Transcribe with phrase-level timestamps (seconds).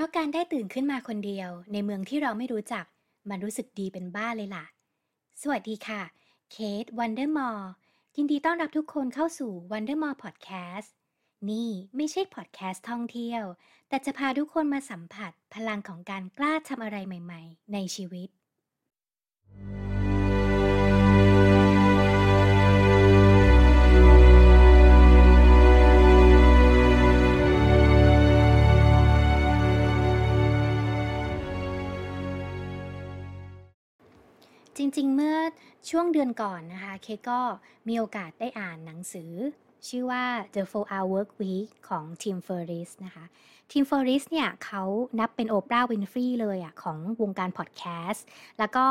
[0.00, 2.84] เพราะการได้ตื่นขึ้นมาคนเดียวในเมืองที่เราไม่รู้จัก
[3.30, 4.64] มันรู้สึกดีเป็นบ้าเลยล่ะ
[5.42, 6.02] สวัสดีค่ะ
[6.52, 7.70] เคท Wander More
[8.16, 10.90] ยินดีต้อนรับทุกคนเข้าสู่ Wander More Podcast
[11.50, 13.42] นี่ไม่ใช่พอดแคสต์ท่องเที่ยว
[13.88, 18.28] แต่จะพาทุกคนมาสัมผัสพลังของการกล้าทำอะไรใหม่ ๆ ในชีวิต
[34.82, 35.36] จริงๆ เมื่อ
[35.90, 37.40] ช่วงเดือนก่อนนะคะ เคก็
[37.88, 39.32] มีโอกาสได้อ่านหนังสือ
[39.88, 43.24] ชื่อว่า The 4 Hour Work Week ของ Tim Ferriss นะคะ
[43.70, 44.82] Tim Ferriss เนี่ยเขา
[45.18, 48.26] นับเป็นโอปราห์วินฟรีเลยอะของวงการพอดแคสต์
[48.58, 48.84] แล้วก็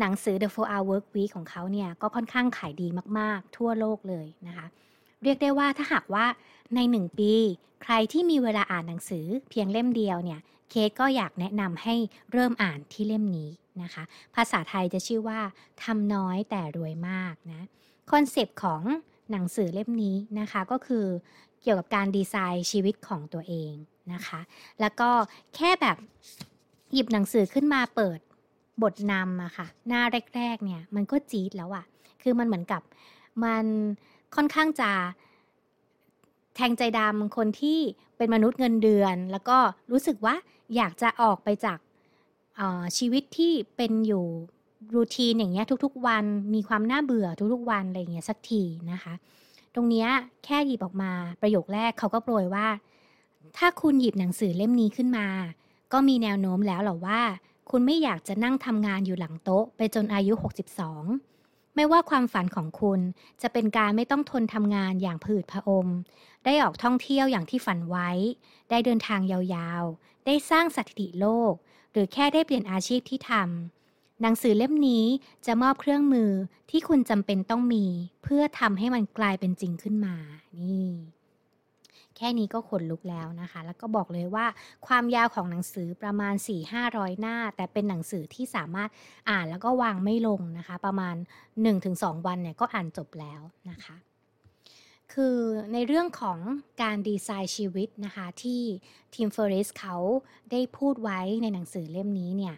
[0.00, 4.66] หนังสือ The 4 Hour Work Week ของเขาเนี่ยก็ค่อนข้างขายดีมากๆ ทั่วโลกเลยนะคะ
[5.22, 6.26] เรียกได้ว่าถ้าหากว่า
[6.74, 7.32] ใน1ปี
[7.82, 10.40] ใครที่มีเวลาอ่านหนังสือเพียงเล่มเดียวเนี่ย
[10.70, 11.94] เคทก็อยากแนะนำให้
[12.32, 13.50] เริ่มอ่านที่เล่มนี้
[13.82, 15.40] นะคะ ภาษาไทยจะชื่อว่า
[15.82, 17.62] ทำน้อยแต่รวยมากนะ
[18.10, 18.82] concept ของ
[19.30, 21.06] หนังสือเล่มนี้นะคะก็คือ
[21.62, 23.72] เกี่ยวกับการดีไซน์ชีวิตของตัวเอง
[24.12, 24.40] นะคะ
[24.80, 25.10] แล้วก็
[25.56, 25.96] แค่แบบ
[26.92, 28.18] หยิบหนังสือขึ้นมาเปิด
[28.82, 30.02] บทนำอะค่ะ หน้า
[30.36, 31.84] แรก ๆ เนี่ย มันก็จี๊ดแล้วอะ
[32.22, 32.82] คือมันเหมือนกับ
[33.44, 33.64] มัน
[34.36, 34.90] ค่อนข้างจะ
[36.56, 37.78] แทงใจดำคนที่
[38.16, 39.58] เป็นมนุษย์เงินเดือน แล้วก็
[39.90, 40.34] รู้สึกว่า
[40.76, 41.78] อยากจะออกไปจาก
[42.98, 44.26] ชีวิตที่เป็นอยู่
[44.94, 49.14] รูทีนอย่างเงี้ยทุกๆ วันมีความน่าเบื่อทุกๆวันอะไรเงี้ยสักทีนะคะ
[49.74, 50.08] ตรงเนี้ย
[50.44, 51.12] แค่หยิบออกมา
[51.42, 52.66] ประโยคแรกเขาก็โปรยว่า
[53.56, 55.26] ถ้าคุณหยิบหนังสือเล่มนี้ขึ้นมา
[55.92, 57.20] ก็มีแนวโน้มแล้วหรอว่า
[57.70, 60.32] คุณไม่อยากจะนั่งทำงานอยู่หลังโต๊ะ ไปจนอายุ
[61.04, 63.00] 62 ไม่ว่าความฝันของคุณ
[63.42, 65.88] จะเป็นการไม่ต้องทนทำงานอย่างผืดพระอม
[66.44, 68.10] ได้ออกท่องเที่ยวอย่างที่ฝันไว้
[68.70, 71.54] ได้เดินทางยาวๆ ได้สร้างสถิติโลก
[71.96, 75.04] หรือแค่ได้เปลี่ยนอาชีพที่ทำหนังสือเล่มนี้
[75.46, 76.30] จะมอบเครื่องมือ
[76.70, 77.84] ที่คุณจำเป็นต้องมี
[78.22, 80.16] เพื่อทำให้มันกลายเป็นจริงขึ้นมา
[80.58, 80.88] นี่
[82.16, 84.46] แค่นี้ก็ขนลุกแล้วนะคะ แล้วก็บอกเลยว่า
[84.86, 86.34] ความยาวของหนังสือประมาณ
[86.78, 88.90] 4-500 หน้า แต่เป็นหนังสือที่สามารถ
[89.30, 91.16] อ่านแล้วก็วางไม่ลงนะคะ ประมาณ
[91.70, 93.40] 1-2 วันเนี่ยก็อ่านจบแล้ว
[93.70, 93.96] นะคะ
[95.12, 95.38] คือ
[95.72, 96.38] ในเรื่องของ
[96.82, 98.62] การดีไซน์ชีวิตนะคะที่
[99.14, 99.96] ทีมเฟอร์ริสเขา
[100.50, 102.56] ได้พูดไว้ในหนังสือเล่มนี้เนี่ย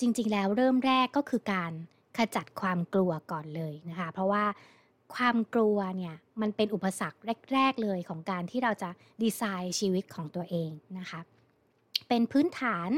[0.00, 1.72] จริงๆแล้วเริ่มแรกก็คือการ
[2.16, 4.44] ขจัดความกลัวก่อนเลยนะคะ เพราะว่า
[5.14, 7.18] ความกลัวเนี่ยมันเป็นอุปสรรค
[7.52, 8.90] แรก ๆ เลยของการที่เราจะ
[9.22, 11.20] ดีไซน์ชีวิตของตัวเองนะคะ
[12.08, 12.90] เป็นพื้นฐาน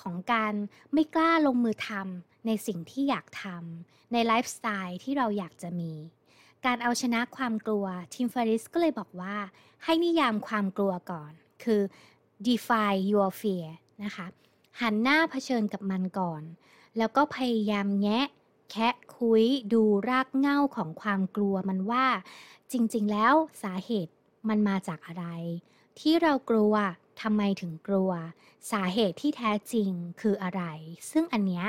[0.00, 0.54] ของการ
[0.92, 5.92] ไม่กล้าลงมือทำในสิ่งที่อยากทำในไลฟ์สไตล์ที่เราอยากจะมี
[6.66, 9.36] การเอาชนะความกลัวทีมฟาริสก็เลยบอกว่า
[9.84, 11.32] ให้นิยามความกลัวก่อน
[11.62, 11.80] คือ
[12.46, 13.66] define your fear
[14.04, 14.26] นะคะ
[14.80, 16.42] หันหน้าเผชิญกับมันก่อน
[16.98, 18.26] แล้วก็พยายามแงะ
[18.70, 22.06] แคะคุยดูรากเหง้าของความกลัวมันว่า
[22.72, 24.12] จริงๆ แล้วสาเหตุ
[24.48, 25.26] มันมาจากอะไร
[26.00, 26.74] ที่เรากลัว
[27.22, 28.10] ทำไมถึงกลัว
[28.72, 29.90] สาเหตุที่แท้จริง
[30.20, 30.62] คืออะไร
[31.10, 31.66] ซึ่งอันเนี้ย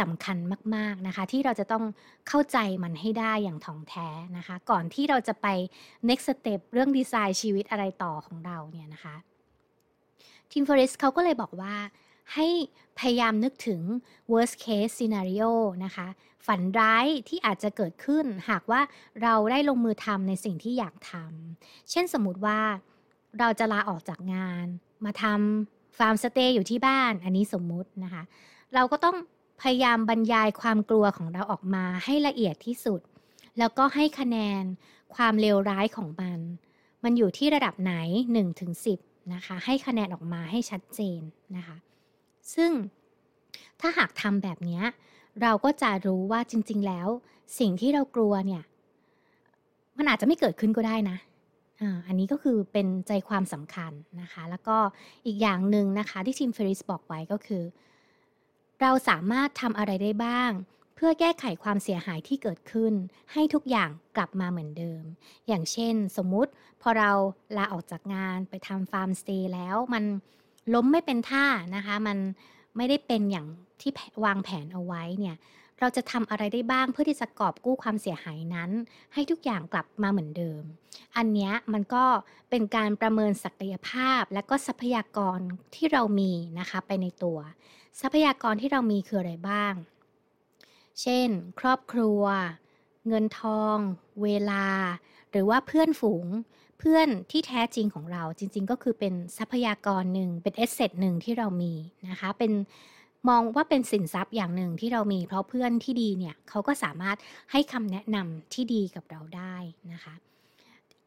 [0.00, 0.36] สำคัญ
[0.74, 1.84] มากๆนะคะ ที่เราจะต้อง
[2.28, 5.46] เข้าใจมันให้ได้อย่างถ่องแท้นะคะ ก่อนที่เราจะไป
[6.08, 9.16] next step เรื่องดีไซน์ชีวิตอะไรต่อของเราเนี่ยนะคะ
[10.50, 11.74] ทีมฟอริสเขาก็เลยบอกว่า
[12.34, 12.46] ให้
[12.98, 13.80] พยายามนึกถึง
[14.32, 15.50] worst case scenario
[15.84, 16.06] นะคะ
[16.46, 18.80] ฝันร้ายที่อาจจะเกิดขึ้น หากว่า
[19.22, 22.58] เราได้ลงมือทำในสิ่งที่อยากทำ เช่นสมมติว่า
[23.38, 24.66] เราจะลาออกจากงาน
[25.04, 28.22] มาทำฟาร์มสเตย์อยู่ที่บ้าน อันนี้สมมุตินะคะ
[28.74, 29.16] เราก็ต้อง
[29.60, 33.00] พยายามบรรยายความกลัวของเราออกมาให้ละเอียดที่สุด
[33.58, 34.62] แล้วก็ให้คะแนน
[35.14, 36.38] ความเลวร้ายของมัน
[37.04, 37.94] มันอยู่ที่ระดับไหน
[38.64, 41.20] 1-10นะคะ ให้คะแนนออกมาให้ชัดเจน
[41.56, 41.76] นะคะ
[42.54, 42.70] ซึ่ง
[43.80, 44.80] ถ้าหากทำแบบนี้
[45.42, 47.08] เราก็จะรู้ว่าจริง ๆ แล้ว
[47.58, 48.62] สิ่งที่เรากลัวเนี่ย
[49.98, 51.18] มันอาจจะไม่เกิดขึ้นก็ได้นะ
[52.06, 54.76] อันนี้ก็คือเป็นใจความสำคัญนะคะ แล้วก็
[55.26, 57.62] อีกอย่างหนึ่งนะคะที่ Tim Ferriss บอกไว้ก็คือ
[58.80, 60.50] เราสามารถทำอะไรได้บ้าง
[60.94, 62.92] เพื่อแก้ไขความเสียหายที่เกิดขึ้น
[63.32, 65.02] ให้ทุกอย่างกลับมาเหมือนเดิม
[65.48, 66.50] อย่างเช่น สมมุติ
[66.82, 67.10] พอเรา
[67.56, 70.04] ลาออกจากงานไปทำฟาร์มสเตย์แล้วมัน
[70.74, 71.46] ล้มไม่เป็นท่า
[71.76, 72.18] นะคะ มัน
[72.76, 73.46] ไม่ได้เป็นอย่าง
[73.80, 73.90] ที่
[74.24, 75.36] วางแผนเอาไว้เนี่ย
[75.80, 78.70] เราจะทำอะไรได้บ้างเพื่อที่จะกอบกู้ความเสียหายนั้น
[79.14, 80.62] ให้ทุกอย่างกลับมาเหมือนเดิม
[81.16, 82.04] อันนี้มันก็
[82.50, 85.38] เป็นการประเมินศักยภาพและก็ทรัพยากร
[85.74, 87.38] ที่เรามีนะคะไปในตัว
[88.00, 89.74] ทรัพยากรที่เรามีคืออะไรบ้าง
[91.00, 91.28] เช่น
[91.60, 92.22] ครอบครัว
[93.08, 93.76] เงินทอง
[94.22, 94.66] เวลา
[95.30, 96.26] หรือว่าเพื่อนฝูง
[96.78, 101.72] เพื่อนที่แท้จริงของเราจริง ๆ ก็คือเป็นทรัพยากรหนึ่ง เป็นเอสเซทหนึ่งที่เรามี
[102.10, 102.52] นะคะ เป็น
[103.28, 107.16] มองว่าเป็นสินทรัพย์อย่างหนึ่งที่เรามี เพราะเพื่อนที่ดีเนี่ยเขาก็สามารถ
[107.52, 109.54] ให้คำแนะนำที่ดีกับเราได้
[109.92, 110.14] นะคะ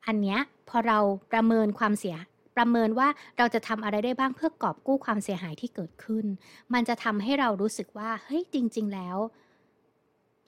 [0.07, 0.39] อันเนี้ย
[0.69, 0.99] พอเรา
[1.31, 2.15] ประเมินความเสีย
[2.57, 3.07] ประเมินว่า
[3.37, 6.25] เราจะทำอะไรได้บ้างเพื่อกอบกู้ความเสียหายที่เกิดขึ้น
[6.73, 9.17] มันจะทำให้เรารู้สึกว่าเฮ้ยจริง ๆ แล้ว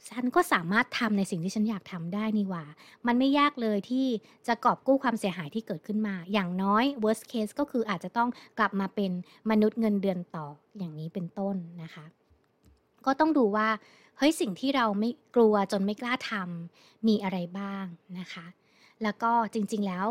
[0.10, 2.66] ฉันก็สามารถทำในสิ่งที่ฉันอยากทำได้นี่หว่า
[3.08, 4.08] มันไม่ยากเลยที่
[4.48, 8.30] จะกอบกู้ความเสียหายที่เกิดขึ้นมา อย่างน้อย worst case ก็คืออาจจะต้อง
[8.60, 9.12] กลับมาเป็น
[9.50, 10.48] มนุษย์เงินเดือนต่อ
[10.78, 12.06] อย่างนี้เป็นต้นนะคะ
[13.06, 13.68] ก็ต้องดูว่า
[14.18, 17.86] เฮ้ยสิ่งที่เราไม่กลัวจนไม่กล้าทำมีอะไรบ้าง
[18.20, 18.46] นะคะ
[19.04, 20.08] แล้วก็จริงๆแล้ว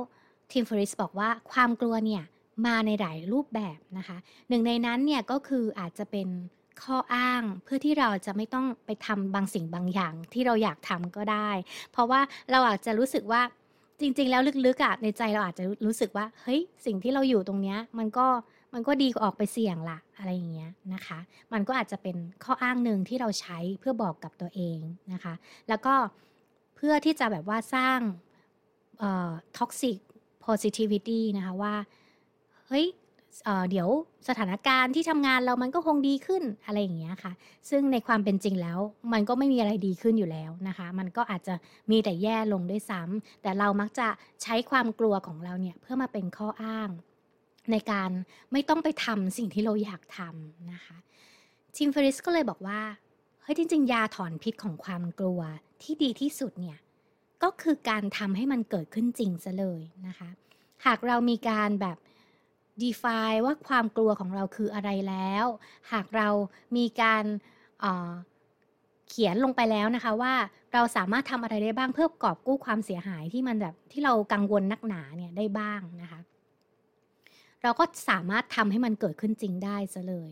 [0.51, 2.23] ทีมฟอริสบอกว่าความกลัวเนี่ย
[2.67, 4.17] มาในหลายรูปแบบนะคะ
[4.49, 6.29] หนึ่งในนั้นเนี่ยก็คืออาจจะเป็น
[6.83, 11.51] ข้ออ้างเพื่อที่เราจะไม่ต้องไปทำบางสิ่งบางอย่างที่เราอยากทำก็ได้
[11.93, 12.21] เพราะว่า
[12.51, 13.43] เราอาจจะรู้สึกว่า
[14.01, 18.27] จริง ๆ แล้วลึกๆอะในใจเราอาจจะรู้สึกว่าเฮ้ยสิ่งที่เราอยู่ตรงเนี้ยมันก็
[18.75, 21.19] มันก็ดีกว่าออกไปเสี่ยงละอะไรอย่างเงี้ยนะคะ
[21.53, 24.79] มันก็อาจจะเป็นข้ออ้างหนึ่งที่เราใช้เพื่อบอกกับตัวเอง
[25.13, 25.35] นะคะ
[25.69, 25.95] แล้วก็
[26.77, 27.99] เพื่อที่จะแบบว่าสร้าง
[29.59, 29.99] ท็อกซิก
[30.47, 31.75] positivity นะคะว่า
[32.69, 32.87] เฮ้ย
[33.45, 33.89] เเดี๋ยว
[34.29, 37.33] สถานการณ์ที่ทำงานเรามันก็คงดีขึ้นอะไรอย่างเงี้ยค่ะ
[37.71, 38.79] ซึ่งในความเป็นจริงแล้ว
[39.13, 41.55] มันก็ไม่มีอะไรดีขึ้นอยู่แล้วนะคะ มันก็อาจจะ
[41.91, 44.09] มีแต่แย่ลงด้วยซ้ำแต่เรามักจะ
[44.43, 46.89] ใช้ความกลัวของเราเนี่ยเพื่อมาเป็นข้ออ้าง
[47.71, 48.11] ในการ
[48.53, 50.97] ไม่ต้องไปทำสิ่งที่เราอยากทำนะคะ
[51.77, 52.81] ทิมเฟริสก็เลยบอกว่า
[53.43, 55.41] เฮ้ยจริง ๆ ยาถอนพิษของความกลัว
[55.83, 56.79] ที่ดีที่สุดเนี่ย
[57.45, 60.29] ก็คือการทำให้มันเกิดขึ้นจริงซะเลยนะคะ
[60.87, 61.97] หากเรามีการแบบ
[62.83, 65.47] define ว่าความกลัวของเราคืออะไรแล้ว
[65.93, 66.29] หากเรา
[66.77, 67.25] มีการ
[67.81, 70.35] เเขียนลงไปแล้วนะคะว่า
[70.73, 76.21] เราสามารถทำอะไรได้บ้างเพื่อกอบกู้ความเสียหายที่มันแบบที่เรากังวลนักหนาเนี่ยได้บ้างนะคะ
[77.63, 80.31] เราก็สามารถทำให้มันเกิดขึ้นจริงได้ซะเลย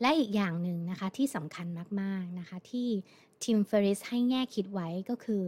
[0.00, 1.66] และอีกอย่างหนึ่งนะคะที่สำคัญ
[2.00, 2.88] มากๆนะคะที่
[3.44, 5.42] ทิมเฟริสให้แง่คิดไว้ก็คือ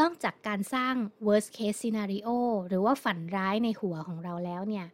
[0.00, 0.94] นอกจากการสร้าง
[1.26, 2.28] worst case scenario
[2.68, 4.86] หรือว่าฝันร้ายในหัวของเราแล้วเนี่ย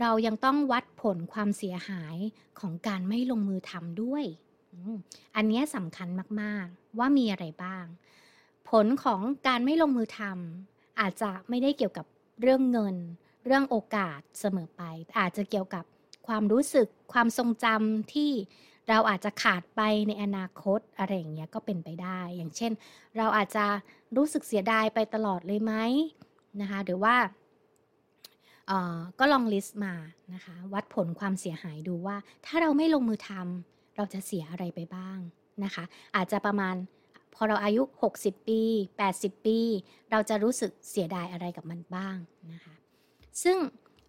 [0.00, 2.16] เรายังต้องวัดผลความเสียหาย
[2.60, 4.24] ของการไม่ลงมือทำด้วย
[5.36, 6.08] อันนี้สำคัญ
[6.40, 7.84] มากๆ ว่ามีอะไรบ้าง
[8.70, 12.06] ผลของการไม่ลงมือทำอาจจะไม่ได้เกี่ยวกับ
[12.40, 12.96] เรื่องเงิน
[13.46, 14.82] เรื่องโอกาสเสมอไป
[15.18, 15.84] อาจจะเกี่ยวกับ
[16.26, 18.32] ความรู้สึกความทรงจำที่
[18.88, 22.72] เราอาจจะขาดไปในอนาคตอะไรอย่างเงี้ยก็เป็นไปได้ อย่างเช่น
[23.16, 23.64] เราอาจจะ
[24.16, 25.72] รู้สึกเสียดายไปตลอดเลยไหม
[26.60, 27.16] นะคะหรือว่า
[29.18, 29.94] ก็ลองลิสต์มา
[30.34, 32.16] นะคะวัดผลความเสียหายดูว่า
[32.46, 35.18] ถ้าเราไม่ลงมือทำเราจะเสียอะไรไปบ้าง
[35.64, 35.84] นะคะ
[36.16, 36.74] อาจจะประมาณ
[37.34, 37.82] พอเราอายุ
[38.16, 38.62] 60 ปี
[39.04, 39.58] 80 ปี
[40.10, 42.16] เราจะรู้สึกเสียดายอะไรกับมันบ้าง
[42.52, 42.74] นะคะ
[43.42, 43.56] ซึ่ง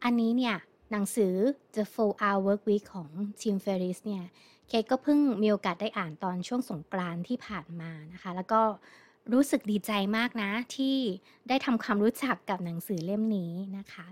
[0.03, 0.55] อันนี้เนี่ย
[0.91, 1.33] หนังสือ
[1.75, 3.09] The 4 Hour Work Week ของ
[3.41, 4.23] Tim Ferriss เนี่ย
[4.67, 8.61] เคก็เพิ่งมีโอกาสได้อ่านตอนช่วงสงกรานที่ผ่านมานะคะ แล้วก็
[9.33, 10.95] รู้สึกดีใจมากนะที่
[11.49, 14.05] ได้ทำความรู้จักกับหนังสือเล่มนี้นะคะ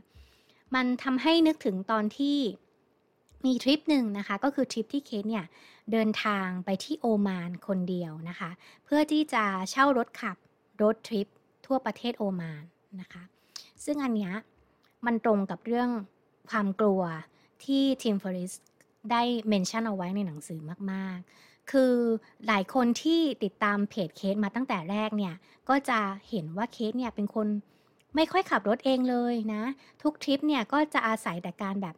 [0.76, 2.38] มันทำให้นึกถึงตอนที่
[3.46, 5.46] มีทริปหนึ่งนะคะ ก็คือทริปที่เคทเนี่ย
[5.92, 8.50] เดินทางไปที่โอมานคนเดียวนะคะ
[8.86, 10.38] เพื่อที่จะเช่ารถขับ
[10.82, 11.28] รถทริป
[11.66, 12.64] ทั่วประเทศโอมาน
[13.02, 13.24] นะคะ
[13.86, 14.34] ซึ่งอันเนี้ย
[15.06, 15.90] มันตรงกับเรื่อง
[16.50, 17.02] ความกลัว
[17.64, 18.52] ที่ Tim Ferriss
[19.12, 20.60] ได้ mention เอาไว้ในหนังสือ
[20.92, 21.94] มากๆ คือ
[22.48, 25.34] หลายคนที่ติดตามเพจเคสมาตั้งแต่แรกเนี่ย
[25.70, 27.48] ก็จะเห็นว่าเคสเนี่ยเป็นคน
[28.16, 29.64] ไม่ค่อยขับรถเองเลยนะ
[30.02, 31.96] ทุกทริปเนี่ยก็จะอาศัยแต่การแบบ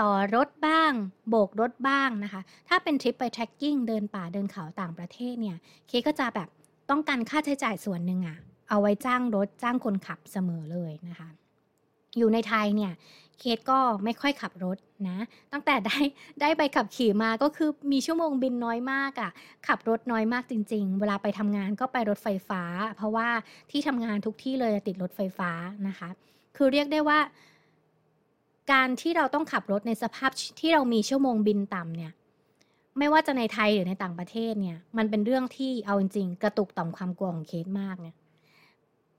[0.00, 0.92] ต่อรถบ้าง
[1.28, 5.56] โบกรถบ้างนะคะ ถ้าเป็นทริปไป trekking เดินป่าเดินเขาต่างประเทศเนี่ย
[5.88, 6.48] เคสก็จะแบบ
[6.90, 11.28] ต้องการค่าใช้จ่ายส่วนหนึ่งอะเอาไว้จ้างรถจ้างคนขับเสมอเลยนะคะ
[12.18, 12.92] อยู่ในไทยเนี่ย
[13.40, 14.76] เคสก็ไม่ค่อยขับรถ
[15.08, 15.18] นะ
[15.52, 15.98] ตั้งแต่ได้
[16.40, 19.30] ได้ไปขับขี่มาก็คือมีชั่วโมงบินน้อยมากอะ่ะ
[19.68, 22.62] ขับรถน้อยมากจริง ๆ เวลาไปทำงานก็ไปรถไฟฟ้า
[22.96, 23.28] เพราะว่า
[23.70, 25.50] ที่ทำงานทุกที่เลยติดรถไฟฟ้า
[25.88, 26.08] นะคะ
[26.56, 27.18] คือเรียกได้ว่า
[28.72, 32.12] การที่เราต้องขับรถในสภาพที่เรามีชั่วโมงบินต่ำเนี่ย
[32.98, 38.16] ไม่ว่าจะในไทยหรือในต่างประเทศเนี่ย มันเป็นเรื่องที่เอาจริงๆกระตุกต่อมความกลัวของเคสมากเนี่ย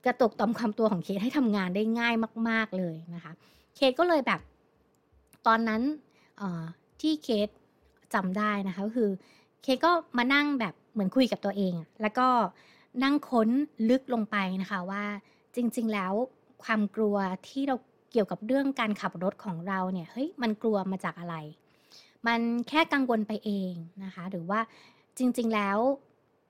[0.06, 2.14] กระตุกต่อมความตัวของเคสให้ทำงานได้ง่าย
[2.48, 3.32] มาก ๆเลยนะคะ
[3.76, 4.40] เคสก็เลยแบบ
[5.46, 5.82] ตอนนั้น
[7.00, 7.48] ที่เคส
[8.14, 9.10] จำได้นะคะก็คือ
[9.62, 12.28] เคสก็มานั่งแบบเหมือนคุยกับตัวเอง แล้วก็
[13.02, 13.48] นั่งค้น
[13.90, 15.04] ลึกลงไปนะคะว่า
[15.56, 16.12] จริง ๆ แล้ว
[16.64, 17.16] ความกลัว
[17.48, 17.76] ที่เรา
[18.12, 21.36] เกี่ยวกับเรื่องการขับรถของเราเนี่ยเฮ้ยมันกลัวมาจากอะไร
[22.26, 23.72] มันแค่กังวลไปเอง
[24.04, 24.60] นะคะ หรือว่า
[25.18, 25.78] จริง ๆ แล้ว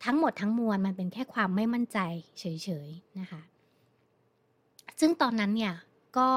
[0.04, 1.99] ทั้งหมดทั้งมวลมันเป็นแค่ความไม่มั่นใจ
[2.38, 2.45] เฉ
[2.87, 3.40] ยๆนะคะ
[5.00, 5.73] ซึ่งตอนนั้นเนี่ย
[6.18, 6.28] ก็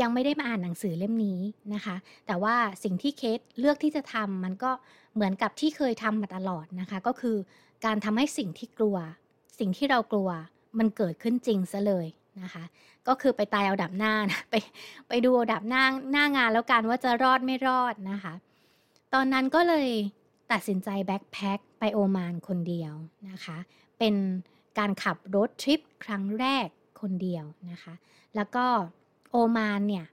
[0.00, 1.40] ยังไม่ได้มาอ่านหนังสือเล่มนี้
[1.74, 1.96] นะคะ
[2.26, 4.70] แต่ว่าสิ่งที่เคสเลือกที่จะทำมันก็
[5.14, 7.36] เหมือนกับที่เคยทำมาตลอดนะคะ ก็คือ
[7.84, 8.96] การทำให้สิ่งที่กลัว
[9.58, 10.30] สิ่งที่เรากลัว
[10.78, 12.06] มันเกิดขึ้นจริงซะเลย
[12.42, 12.64] นะคะ
[13.08, 14.54] ก็คือไปตายเอาดับหน้านะไป
[15.08, 18.34] ไปดูเอาดับหน้าหน้างานแล้วกันว่าจะรอดไม่รอดนะคะ
[19.14, 19.88] ตอนนั้นก็เลย
[20.52, 22.92] ตัดสินใจแบ็คแพ็คไปโอมานคนเดียว
[23.30, 23.58] นะคะ
[23.98, 24.14] เป็น
[24.78, 26.66] การขับรถทริปครั้งแรก
[27.00, 27.94] คนเดียวนะคะ
[28.36, 28.66] แล้วก็
[29.30, 30.06] โอมานเนี่ย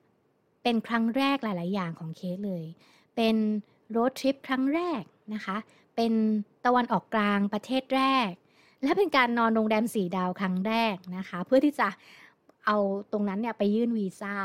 [0.63, 2.63] เป็นครั้งแรกหลาย ๆ อย่างของเคสเลย
[3.15, 3.35] เป็น
[3.97, 5.57] รถทริปครั้งแรกนะคะ
[5.95, 6.13] เป็น
[6.65, 8.29] ตะวันออกกลางประเทศแรก
[8.83, 11.87] และเป็นการนอนโรงแรมสีดาวครั้งแรกนะคะ เพื่อที่จะ
[12.65, 12.77] เอา
[13.11, 14.35] ตรงนั้นเนี่ยไปยื่นวีซ่า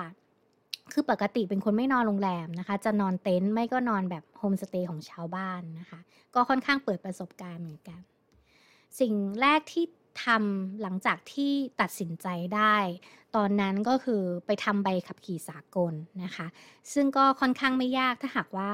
[0.92, 6.00] คือปกติเป็นคนไม่นอนโรงแรมนะคะ จะนอนเต็นท์ไม่ก็นอนแบบโฮมสเตย์ของชาวบ้านนะคะ
[6.34, 8.00] ก็ค่อนข้างเปิดประสบการณ์เหมือนกัน
[9.00, 9.84] สิ่งแรกที่
[10.24, 12.76] ทำหลังจากที่ตัดสินใจได้
[13.36, 15.92] ตอนนั้นก็คือไปทำใบขับขี่สากล
[16.22, 16.46] นะคะ
[16.92, 18.70] ซึ่งก็ค่อนข้างไม่ยากถ้าหากว่า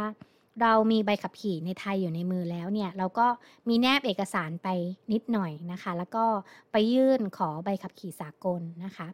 [0.63, 3.27] เรามีใบขับขี่ในไทยอยู่ในมือแล้วเนี่ยเราก็
[3.69, 4.69] มีแนบเอกสารไป
[5.13, 6.25] นิดหน่อยนะคะ แล้วก็
[6.73, 9.09] ไปยื่นขอใบขับขี่สากลนะคะ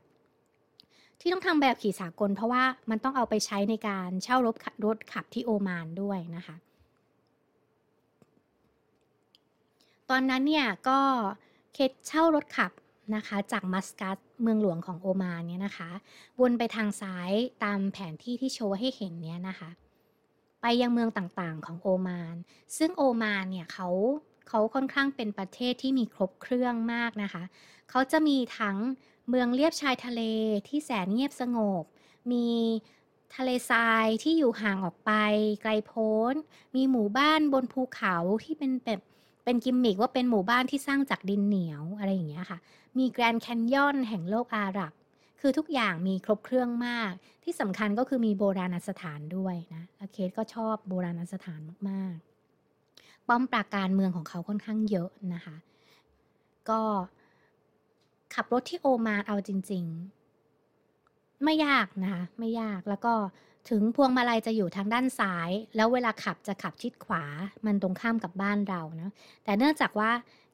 [1.21, 6.57] ที่ต้องทำใบขับขี่สากล เพราะว่ามันต้องเอาไปใช้ในการเช่ารถรถขับที่โอมานด้วยนะคะ
[10.11, 11.01] ตอนนั้นเนี่ยก็
[11.75, 12.73] เคสเช่ารถขับ
[13.15, 15.91] นะคะ จากมัสกัสเมืองหลวงของโอมานเนี่ยนะคะ
[16.41, 17.33] วนไปทางซ้าย
[17.65, 19.71] ตามแผนที่ที่โชว์ให้เห็นเนี่ยนะคะ
[20.63, 22.37] ไปยังเมืองต่างๆของโอมาน
[22.77, 23.89] ซึ่งโอมานเนี่ยเขา
[24.49, 27.43] เขาค่อนข้างเป็นประเทศที่มีครบเครื่องมากนะคะ
[27.91, 28.77] เขาจะมีทั้ง
[29.29, 30.23] เมืองเลียบชายทะเล
[30.69, 31.85] ที่แสนเงียบสงบ
[32.33, 32.49] มี
[33.37, 35.13] ทะเลทรายที่อยู่ห่างออกไป
[35.63, 36.35] ไกลโพ้น
[36.75, 39.01] มีหมู่บ้านบนภูเขาที่เป็นแบบ
[39.45, 42.59] เป็นกิมมิกว่าเป็นหมู่บ้านที่สร้างจากดินเหนียวอะไรอย่างเงี้ยค่ะ
[42.99, 44.93] มีแกรนด์แคนยอนแห่งโลกอาหรับ
[45.41, 47.13] คือทุกอย่างมีครบเครื่องมาก
[47.45, 51.61] ที่สำคัญก็คือมีโบราณสถานด้วยนะแล้วเคสก็ชอบโบราณสถาน
[51.91, 55.57] มากๆ ป้อมปราการเมืองของเขาค่อนข้างเยอะนะคะ
[56.71, 56.81] ก็
[58.35, 60.14] ขับรถที่โอมานเอาจริง ๆ
[61.45, 63.13] ไม่ยากนะคะไม่ยากแล้วก็
[63.71, 67.25] ถึงพวงมาลัยจะอยู่ทางด้านซ้าย แล้วเวลาขับจะขับชิดขวา
[67.67, 69.11] มันตรงข้ามกับบ้านเรานะ
[69.45, 70.11] แต่เนื่องจากว่า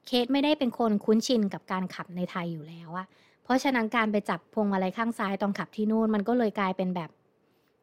[0.07, 3.05] เคสไม่ได้เป็นคนคุ้นชินกับการขับในไทยอยู่แล้วอะ
[3.43, 7.09] เพราะฉะนั้นการไปจับพวงมาลัยข้างซ้ายตอนขับที่นู่นมันก็เลยกลายเป็นแบบ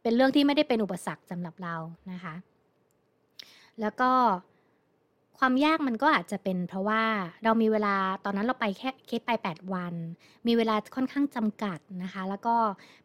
[0.03, 1.75] เป็นเรื่องที่ไม่ได้เป็นอุปสรรคสำหรับเรา
[2.13, 2.35] นะคะ
[3.81, 4.11] แล้วก็
[5.39, 7.03] ความยากมันก็อาจจะเป็นเพราะว่า
[7.45, 9.95] เรามีเวลาตอนนั้นเราไปแค่เคสไป 8 วัน
[10.47, 12.55] มีเวลาค่อนข้างจำกัดนะคะ แล้วก็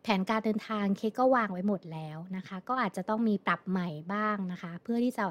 [0.03, 5.25] แผนการเดินทางเคสก็วางไว้หมดแล้วนะคะ ก็อาจจะต้องมีปรับใหม่บ้างนะคะ เพื่อที่จะ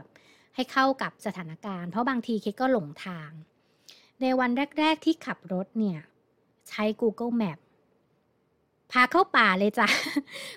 [0.55, 3.31] ให้เข้ากับสถานการณ์ เพราะบางทีเคสก็หลงทาง
[4.21, 5.99] ในวันแรก ๆ ที่ขับรถเนี่ย
[6.69, 7.59] ใช้ Google Map
[8.93, 9.87] พาเข้าป่าเลยจ้ะ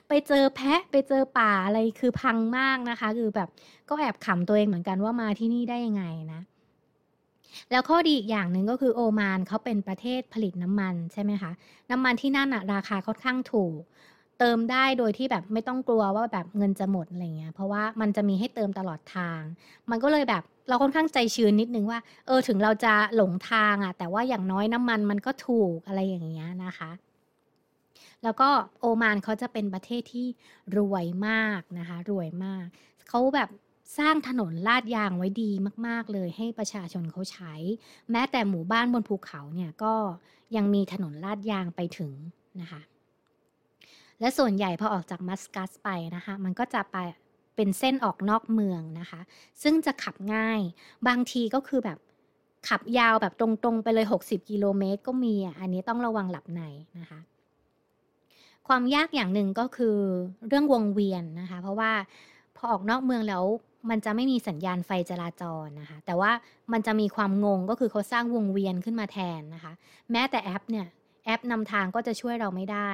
[0.07, 3.49] ไปเจอแพะไปเจอป่าอะไรคือพังมากนะคะ คือแบบ
[3.89, 6.41] ก็แอบขำตัวเองเหมือนกันว่ามาที่นี่ได้ยังไงนะ
[7.71, 11.51] แล้วข้อดีอีกอย่างหนึ่งก็คือโอมานเขาเป็นประเทศผลิตน้ำมันใช่ไหมคะ
[11.91, 13.79] น้ำมันที่นั่นอะราคาค่อนข้างถูก
[14.39, 19.39] เติมได้โดยที่แบบไม่ต้องกลัวว่าแบบเงินจะหมดอะไรเงี้ย เพราะว่ามันจะมีให้เติมตลอดทาง
[19.89, 26.91] มันก็เลยแบบเราค่อนข้างใจชื้นนิดนึงว่า เออถึงเราจะหลงทางอะแต่ว่าอย่างน้อยน้ำมันมันก็ถูกอะไรอย่างเงี้ยนะคะ
[28.25, 30.27] แล้วก็โอมานเขาจะเป็นประเทศที่
[30.77, 32.65] รวยมากนะคะ รวยมาก
[33.09, 33.49] เขาแบบ
[33.97, 35.51] สร้างถนนลาดยางไว้ดี
[35.87, 37.53] มาก ๆ เลยให้ประชาชนเขาใช้
[38.11, 39.93] แม้แต่หมู่บ้านบนภูเขาเนี่ยก็
[40.55, 42.13] ยังมีถนนลาดยางไปถึง
[42.61, 42.81] นะคะ
[44.19, 46.97] และส่วนใหญ่พอออกจากมัสกัสไปนะคะ มันก็จะไป
[47.55, 49.21] เป็นเส้นออกนอกเมืองนะคะ
[49.63, 50.59] ซึ่งจะขับง่าย
[51.07, 51.97] บางทีก็คือแบบ
[52.67, 56.61] ขับยาวแบบตรงๆ ไปเลย 60 กิโลเมตรก็มีอะอันนี้ต้องระวังหลับใน
[56.99, 57.19] นะคะ
[58.67, 59.97] ความยากอย่างหนึ่งก็คือ
[60.47, 61.91] เรื่องวงเวียนนะคะ เพราะว่า
[62.55, 63.43] พอออกนอกเมืองแล้ว
[63.89, 66.31] มันจะไม่มีสัญญาณไฟจราจรนะคะ แต่ว่า
[66.71, 69.73] มันจะมีความงงก็คือเขาสร้างวงเวียนขึ้นมาแทนนะคะ
[70.11, 70.87] แม้แต่แอปเนี่ย
[71.25, 72.91] แอปนำทางก็จะช่วยเราไม่ได้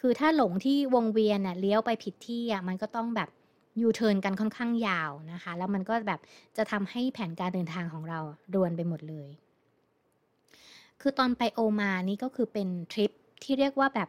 [0.00, 3.28] คือถ้าหลงที่วงเวียนเน่ยเลี้ยวไปผิดที่อะมันก็ต้องแบบ
[3.80, 6.20] ยูเทิร์นกันค่อนข้างยาวนะคะ แล้วมันก็แบบ
[6.56, 8.18] จะทำให้แผนการเดินทางของเรา
[8.54, 9.28] รวนไปหมดเลย
[11.00, 13.10] คือตอนไปโอมานี่ก็คือเป็นทริป
[13.42, 14.08] ที่เรียกว่าแบบ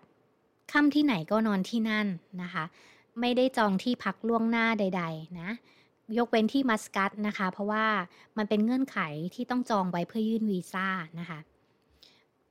[0.71, 2.07] ค่ำที่ไหนก็นอนที่นั่น
[2.41, 2.63] นะคะ
[3.19, 5.49] ไม่ได้จองที่พักล่วงหน้าใด ๆ นะ
[6.17, 7.85] ยกเว้นที่มัสกัสนะคะ เพราะว่า
[8.37, 8.97] มันเป็นเงื่อนไข
[9.35, 10.87] ที่ต้องจองไว้เพื่อยื่นวีซ่า
[11.19, 11.39] นะคะ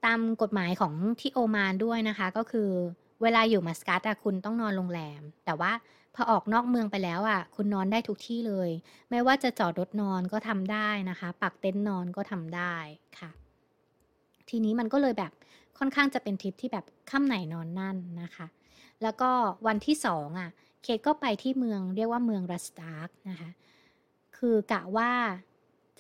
[0.04, 2.70] ตามกฎหมายของที่โอมานด้วยนะคะ ก็คือ
[3.22, 5.72] เวลาอยู่มัสกัสคุณต้องนอนโรงแรม แต่ว่า
[6.14, 8.70] พอออกนอกเมืองไปแล้วอะคุณนอนได้ทุกที่เลย
[9.10, 12.74] ไม่ว่าจะจอดรถนอนก็ทำได้นะคะ ปักเต็นท์นอนก็ทำได้
[13.18, 13.30] ค่ะ
[14.48, 15.32] ทีนี้มันก็เลยแบบ
[15.78, 18.46] ค่อนข้างจะเป็นทริปที่แบบค่ำไหนนอนนั่นนะคะ
[19.02, 19.30] แล้วก็
[19.66, 20.50] วันที่สองอะ
[20.82, 23.50] เคทก็ไปที่เมืองเรียกว่าเมืองรัสตาร์กนะคะ
[24.36, 25.10] คือกะว่า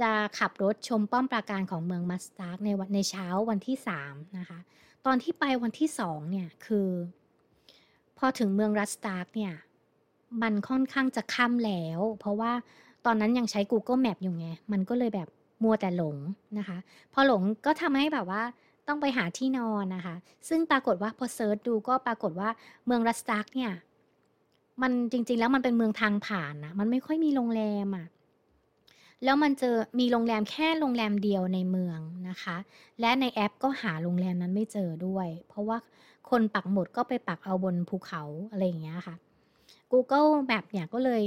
[0.00, 4.58] จะขับรถชมป้อมปราการของเมืองมัสตาร์กในวันในเช้าวันที่สามนะคะ
[5.06, 6.88] ตอนที่ไปวันที่สองเนี่ยคือ
[8.18, 9.54] พอถึงเมืองรัสตาร์กเนี่ย
[10.42, 12.52] มันค่อนข้างจะค่ำแล้ว เพราะว่า
[13.06, 15.28] ตอนนั้นยังใช้ Google Map อยู่ไง มันก็เลยแบบ
[15.62, 16.16] มัวแต่หลง
[16.58, 16.78] นะคะ
[17.12, 18.42] พอหลงก็ทำให้แบบว่า
[18.88, 20.16] ต้องไปหาที่นอนนะคะ
[20.48, 22.48] ซึ่งปรากฏว่าพอ search ดูก็ปรากฏว่า
[22.86, 23.72] เมืองรัสตาร์กเนี่ย
[24.82, 28.06] มันจริง ๆ แล้วมันเป็นเมืองทางผ่านนะมันไม่ค่อยมีโรงแรมอะ่ะ
[29.24, 32.56] แล้วมันเจอมีโรงแรมแค่โรงแรมเดียวในเมืองนะคะ
[33.00, 35.78] และในแอปก็หาโรงแรมนั้นไม่เจอด้วย เพราะว่า
[36.30, 39.14] คนปักหมุดก็ไปปักเอาบนภูเขาอะไรอย่างเงี้ยค่ะ
[39.92, 41.22] Google Map เนี่ยก็เลย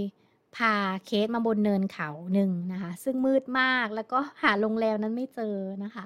[0.55, 0.73] พา
[1.05, 6.05] เคสมาบนเนินเขาหนึ่งนะคะ ซึ่งมืดมากแล้วก็หาโรงแรมนั้นไม่เจอนะคะ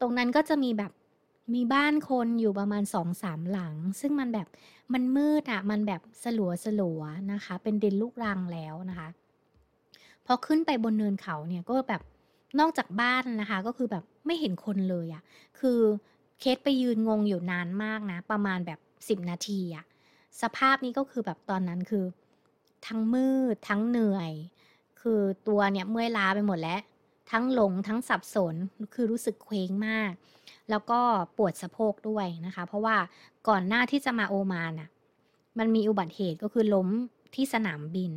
[0.00, 0.92] ตรงนั้นก็จะมีแบบ
[1.54, 4.48] มีบ้านคนอยู่ประมาณสองสามหลัง ซึ่งมันแบบ
[4.92, 7.00] มันมืดอะมันแบบสลัวสลัว
[7.32, 9.08] นะคะ เป็นดินลูกรังแล้วนะคะ
[10.26, 12.02] พอขึ้นไปบนเนินเขาเนี่ยก็แบบ
[12.60, 15.22] นอกจากบ้านนะคะ ก็คือแบบไม่เห็นคนเลยอะ
[15.60, 15.80] คือ
[16.40, 19.84] เคสไปยืนงงอยู่นานมากนะ ประมาณแบบสิบนาทีอะ
[20.42, 22.04] สภาพนี้ก็คือแบบตอนนั้นคือ
[22.86, 24.32] ทั้งมืดทั้งเหนื่อย
[25.00, 26.80] คือตัวเนี่ยเมื่อยล้าไปหมดแล้ว
[27.32, 28.54] ทั้งหลงทั้งสับสน
[28.94, 30.12] คือรู้สึกเคว้งมาก
[30.70, 31.00] แล้วก็
[31.36, 32.96] ปวดสะโพกด้วยนะคะ เพราะว่า
[33.48, 34.88] ก่อนหน้าที่จะมาโอมานอะ
[35.58, 36.88] มันมีอุบัติเหตุก็คือล้ม
[37.34, 38.12] ที่สนามบิน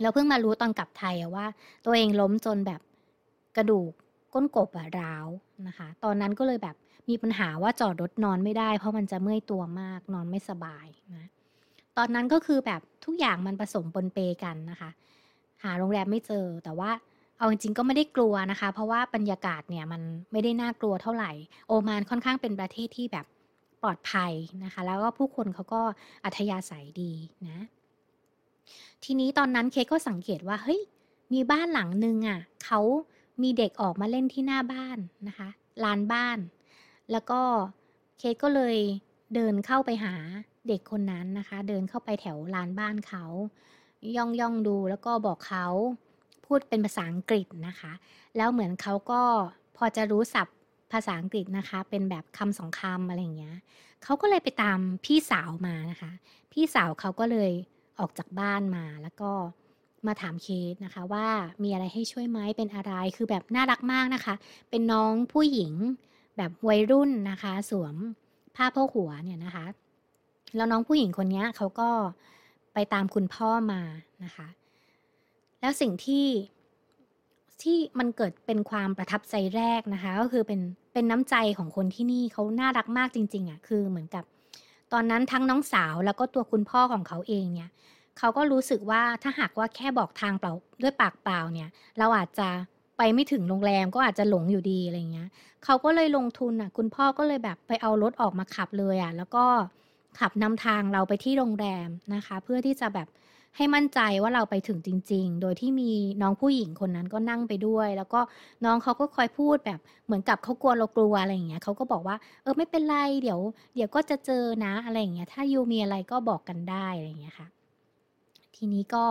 [0.00, 1.46] แล้วเพิ่งมารู้ตอนกลับไทยว่า
[1.84, 2.80] ตัวเองล้มจนแบบ
[3.56, 3.92] กระดูก
[4.34, 5.26] ก้นกบอะร้าว
[5.68, 6.76] นะคะ ตอนนั้นก็เลยแบบ
[7.08, 11.28] มีปัญหาว่าจอดรถนอนไม่ได้ เพราะมันจะเมื่อยตัวมากนอนไม่สบายนะ
[11.96, 14.90] ตอนนั้นก็คือแบบทุกอย่างมันผสมปนเปกันนะคะ
[15.62, 16.90] หาโรงแรมไม่เจอแต่ว่า
[17.38, 21.30] เอาจริงๆก็ไม่ได้กลัวนะคะ เพราะว่าบรรยากาศเนี่ยมันไม่ได้น่ากลัวเท่าไหร่
[21.68, 23.26] โอมานค่อนข้างเป็นประเทศที่แบบ
[23.82, 24.32] ปลอดภัย
[24.64, 25.82] นะคะ แล้วก็ผู้คนเขาก็
[26.24, 27.12] อัธยาศัยดี
[27.48, 27.58] นะ
[29.04, 30.80] ทีนี้ตอนนั้นเคก็สังเกตว่าเฮ้ย
[31.32, 32.80] มีบ้านหลังนึงอะ่ะเขา
[33.42, 35.48] มีเด็กออกมาเล่นที่หน้าบ้านนะคะ
[35.84, 36.38] ลานบ้าน
[37.12, 37.40] แล้วก็
[38.18, 38.76] เคก็เลย
[39.34, 40.14] เดินเข้าไปหา
[40.68, 43.24] เด็กคนนั้นนะคะ เดินเข้าไปแถวลานบ้านเขา
[44.16, 45.66] ย่องย่องดูแล้วก็บอกเขา
[46.54, 47.92] พูดเป็นภาษาอังกฤษนะคะ
[48.36, 49.22] แล้วเหมือนเขาก็
[49.76, 50.56] พอจะรู้ศัพท์
[50.92, 53.56] ภาษาอังกฤษนะคะ เป็นแบบคำสองคำอะไรอย่างเงี้ย
[54.04, 56.10] เขาก็เลยไปตามพี่สาวมานะคะ
[56.52, 57.52] พี่สาวเขาก็เลย
[57.98, 59.30] ออกจากบ้านมาแล้วก็
[60.06, 61.26] มาถามเคสนะคะ ว่า
[61.62, 64.34] มีอะไรให้ช่วยไหมเป็นอะไรคือแบบน่ารักมากนะคะ
[64.70, 65.72] เป็นน้องผู้หญิง
[66.36, 67.96] แบบวัยรุ่นนะคะ สวม
[68.56, 69.66] ผ้าโพกหัวเนี่ยนะคะ
[70.56, 71.90] แล้วน้องผู้หญิงคนนี้เขาก็
[72.74, 73.80] ไปตามคุณพ่อมา
[74.24, 74.48] นะคะ
[75.64, 76.26] แล้วสิ่งที่
[77.62, 80.60] ที่มันเกิดเป็นความประทับใจแรกนะคะ ก็คือเป็น
[80.92, 84.24] เป็นน้ำใจของคนที่นี่เขาน่ารักมากจริง ๆอะ่ะคือเหมือนกับ
[84.92, 87.70] ตอนนั้นทั้งน้องสาวแล้วก็ตัวคุณพ่อของเขาเองเนี่ย
[88.18, 92.48] เขาก็รู้สึกว่าถ้าหากว่าแค่บอกทางเปล่าด้วยปากเปล่าเนี่ย เราอาจจะ
[92.98, 95.28] ไปไม่ถึงโรงแรมก็อาจจะหลงอยู่ดีอะไรเงี้ย
[95.64, 99.44] เขาก็เลยลงทุนอะ คุณพ่อก็เลยแบบไปเอารถออกมาขับเลยอะ แล้วก็
[100.18, 103.08] ขับนำทางเราไปที่โรงแรมนะคะ เพื่อที่จะแบบ
[103.56, 105.90] ให้มั่นใจว่าเราไปถึงจริง ๆ โดยที่มี
[106.22, 108.20] น้องผู้หญิงคนนั้นก็นั่งไปด้วย แล้วก็
[108.64, 113.40] น้องเขาก็คอยพูดแบบเหมือนกับเขากลัวเรากลัวอะไรอย่างเงี้ยเขาก็บอกว่าเออไม่เป็นไรเดี๋ยว
[113.74, 117.46] เดี๋ยวก็จะเจอนะอะไรอย่างเงี้ยถ้ายูมีอะไรก็บอกกันได้อะไรอย่างเงี้ยค่ะ
[118.56, 119.04] ทีนี้ก็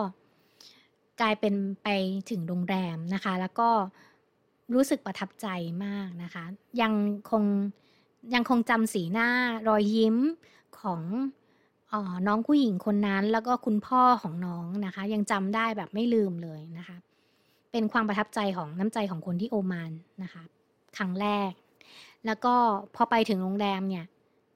[1.21, 1.88] กลายเป็นไป
[2.29, 3.69] ถึงโรงแรมนะคะ แล้วก็
[4.73, 5.47] รู้สึกประทับใจ
[5.86, 6.43] มากนะคะ
[6.82, 6.93] ยัง
[7.32, 7.43] คง
[8.34, 9.29] ยังคงจำสีหน้า
[9.67, 10.17] รอยยิ้ม
[10.79, 11.01] ของ
[12.27, 16.97] น้องผู้หญิงคนนั้น แล้วก็คุณพ่อของน้องนะคะ ยังจำได้แบบไม่ลืมเลยนะคะ
[17.71, 19.91] เป็นความประทับใจของน้ำใจของคนที่โอมาน
[20.23, 20.43] นะคะ
[20.97, 21.51] ครั้งแรก
[22.25, 22.53] แล้วก็
[22.95, 24.06] พอไปถึงโรงแรมเนี่ย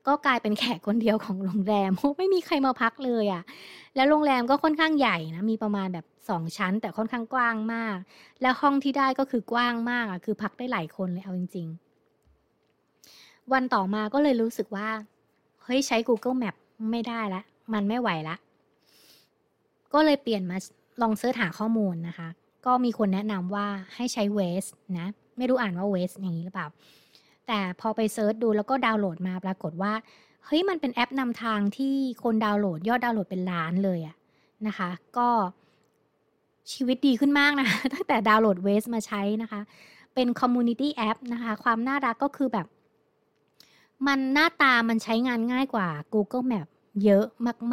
[0.08, 3.44] ก็กลายเป็นแขกคนเดียวของโรงแรมไม่มีใครมาพักเลยอะ่ะ
[3.96, 7.98] แล้วโรงแรมก็ค่อนข้างใหญ่นะ มีประมาณแบบสองชั้น แต่ค่อนข้างกว้างมาก
[8.42, 11.68] แล้วห้องที่ได้ก็คือกว้างมากอะ คือพักได้หลายคนเลยเอาจริง
[12.60, 14.90] ๆ วันต่อมาก็เลยรู้สึกว่า
[15.64, 16.56] เฮ้ยใช้ Google Map
[16.92, 17.42] ไม่ได้ละ
[17.74, 18.36] มันไม่ไหวละ
[19.94, 20.58] ก็เลยเปลี่ยนมา
[21.02, 22.30] ลอง search หาข้อมูลนะคะ
[22.66, 26.68] ก็มีคนแนะนำว่าให้ใช้ Waze นะ ไม่รู้อ่านว่า Waze อย่างนี้หรือเปล่า
[27.48, 29.94] แต่พอไป search ดูแล้วก็ดาวน์โหลดมาปรากฏว่า
[30.46, 34.16] เฮ้ยมันเป็นแอปนำทางที่คนดาวน์โหลด ยอดดาวน์โหลดเป็นล้านเลยอะ
[34.68, 35.30] นะคะ ก็
[36.72, 39.62] ชีวิตดีขึ้นมากนะ ตั้งแต่ดาวน์โหลด Waze มาใช้นะคะ
[40.14, 42.68] เป็น community app นะคะ ความน่ารักก็คือแบบ
[44.08, 46.68] มันหน้าตามันใช้งานง่ายกว่า Google Map
[47.06, 47.26] เยอะ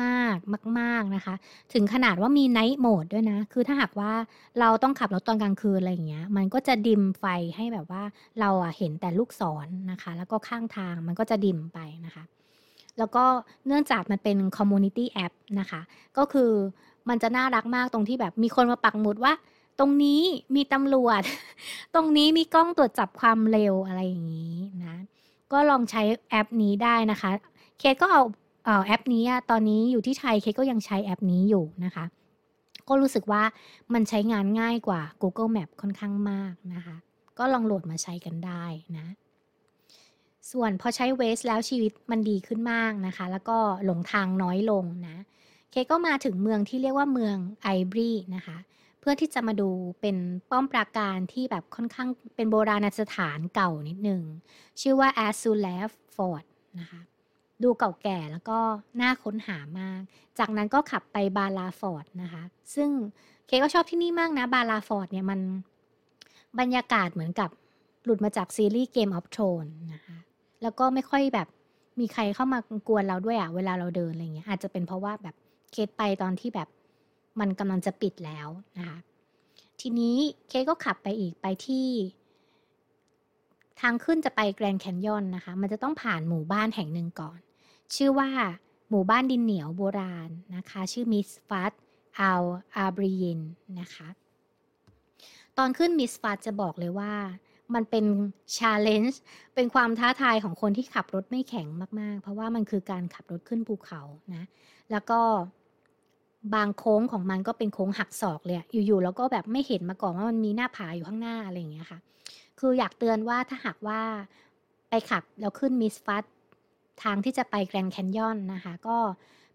[0.02, 1.34] มากๆ มาก ๆนะคะ
[1.72, 4.12] ถึงขนาดว่ามี Night Mode ด้วยนะ คือถ้าหากว่า
[4.60, 7.24] เราต้องขับรถตอนกลางคืนอะไรอย่างเงี้ย มันก็จะดิมไฟ
[7.56, 8.02] ให้แบบว่า
[8.40, 12.24] เราอะเห็นแต่ลูกศรนนะคะ แล้วก็ข้างทางมันก็จะดิมไปนะคะ
[12.98, 13.24] แล้วก็
[13.66, 15.80] เนื่องจากมันเป็น community app นะคะ
[16.18, 16.50] ก็คือ
[17.08, 19.32] มันจะน่ารักมากตรงที่แบบมีคนมาปักหมุดว่า
[19.78, 20.20] ตรงนี้
[20.54, 21.22] มีตำรวจ
[21.94, 24.96] ตรงนี้มีกล้องตรวจจับความเร็วอะไรอย่างนี้นะ
[25.52, 27.30] ก็ลองใช้แอปนี้ได้นะคะ
[27.78, 28.22] เคสก็เอา
[28.87, 32.04] แอปนี้ตอนนี้อยู่ที่ไทยเคสก็ยังใช้แอปนี้อยู่นะคะ
[32.88, 33.42] ก็รู้สึกว่า
[33.94, 36.96] มันใช้งานง่ายกว่า Google Map ค่อนข้างมากนะคะ
[37.38, 38.64] ก็ลองโหลดมาใช้กันได้
[38.98, 39.07] นะ
[40.50, 45.16] ส่วนพอใช้เวสแล้วชีวิตมันดีขึ้นมากนะคะ แล้วก็หลงทางน้อยลงนะ
[45.70, 48.57] เคก็มาถึงเมืองที่เรียกว่าเมืองอิบรีนะคะ
[49.07, 49.68] เพื่อที่จะมาดู
[50.00, 50.16] เป็น
[50.50, 54.22] ป้อมปราการที่แบบค่อนข้างเป็นโบราณสถานเก่านิดนึง
[54.80, 56.44] ชื่อว่า a s u l e f Fort
[56.80, 57.00] นะคะ
[57.62, 58.58] ดูเก่าแก่แล้วก็
[59.00, 60.00] น่าค้นหามาก
[60.38, 62.42] จากนั้นก็ขับไป Bahla Fort นะคะ
[62.74, 62.90] ซึ่ง
[63.46, 65.40] เคก็ชอบที่นี่มากนะ Bahla Fort เนี่ยมัน
[66.58, 67.50] บรรยากาศเหมือนกับ
[68.04, 70.16] หลุดมาจากซีรีส์ Game of Thrones นะคะ
[70.62, 71.48] แล้วก็ไม่ค่อยแบบ
[72.00, 75.34] มีใครเข้ามากวนเราด้วยอะเวลาเราเดินอะไรเงี้ยอาจจะเป็นเพราะว่าแบบ
[75.72, 76.68] เคสไปตอนที่แบบ
[77.40, 78.99] มันกำลังจะปิดแล้วนะคะ
[79.81, 80.16] ทีนี้
[80.49, 81.88] เคก็ขับไปอีกไปที่
[83.81, 87.38] ทางขึ้นจะไปแกรนด์แคนยอนนะคะ มันจะต้องผ่านหมู่บ้านแห่งหนึ่งก่อน
[87.94, 88.31] ชื่อว่า
[88.90, 91.73] หมู่บ้านดินเหนียวโบราณนะคะ ชื่อมิสฟัต
[92.18, 92.42] อัล
[92.77, 93.40] อาบริยิน
[93.81, 94.09] นะคะ
[95.59, 97.12] ตอนขึ้นมิสฟัตจะบอกเลยว่า
[97.75, 98.05] มันเป็น
[98.57, 99.20] ชาเลนจ์
[99.55, 101.68] เป็นความท้าทายของคนที่ขับรถไม่แข็ง
[102.01, 104.03] มาก ๆ เพราะว่ามันคือการขับรถขึ้นภูเขา
[104.35, 104.44] นะ
[104.90, 105.20] แล้วก็
[106.54, 111.98] บางโค้งของมันก็เป็นโค้งหักศอกเลยอยู่ๆแล้วก็แบบไม่เห็นมาก่อนว่ามันมีหน้าผาอยู่ข้างหน้าอะไรอย่างเงี้ยค่ะ
[112.59, 114.00] คืออยากเตือนว่าถ้าหากว่า
[114.88, 116.24] ไปขับแล้วขึ้นมิสฟัต
[117.02, 118.96] ทางที่จะไปแกรนแคนยอนนะคะ ก็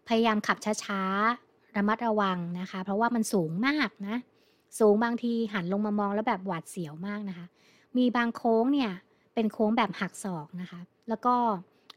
[0.08, 4.16] พยายามขับช้าๆ ระมัดระวังนะคะ เพราะว่ามันสูงมากนะ
[4.78, 7.46] สูงบางทีหันลงมามองแล้วแบบหวาดเสียวมากนะคะ
[7.98, 8.90] มีบางโค้งเนี่ย
[9.34, 11.34] เป็นโค้งแบบหักศอกนะคะ แล้วก็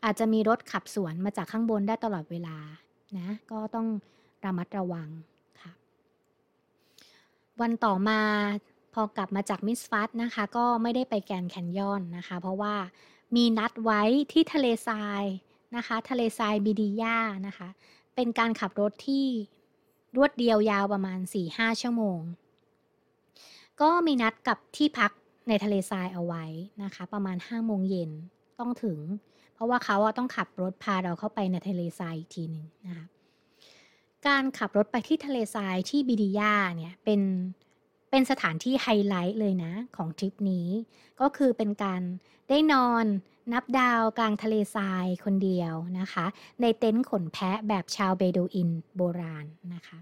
[0.04, 2.58] อาจจะมีรถขับสวนมาจากข้างบนได้ตลอดเวลา
[3.18, 3.88] นะ ก็ต้อง
[4.46, 5.10] ระมัดระวัง
[5.62, 5.72] ค่ะ
[7.62, 8.20] วันต่อมา
[8.94, 12.76] พอกลับมาจากมิสฟัตนะคะ ก็ไม่ได้ไปแกนแคนยอนนะคะ เพราะว่า
[13.36, 14.02] มีนัดไว้
[14.32, 15.24] ที่ทะเลทราย
[15.76, 17.68] นะคะ ทะเลทรายบิดียานะคะ
[18.16, 19.26] เป็นการขับรถที่
[20.16, 22.20] รวดเดียวยาวประมาณ 4-5 ชั่วโมง
[23.82, 25.12] ก็มีนัดกับที่พัก
[25.48, 26.46] ในทะเลทรายเอาไว้
[26.84, 28.12] นะคะ ประมาณ5โมงเย็น
[28.60, 29.00] ต้องถึง
[29.54, 33.06] เพราะว่าเขาต้องขับรถพาเราเข้าไปในทะเลทรายอีกทีหนึ่งนะคะ
[34.28, 37.22] การขับรถไปที่ทะเลทรายที่บิดียาเนี่ยเป็น
[38.10, 40.68] เป็นสถานที่ไฮไลท์เลยนะ ของทริปนี้
[41.22, 42.02] ก็คือเป็นการ
[42.50, 43.06] ได้นอน
[43.54, 46.26] นับดาวกลางทะเลทรายคนเดียวนะคะ
[46.62, 49.98] ในเต็นท์ขนแพะแบบชาวเบดูอินโบราณนะคะ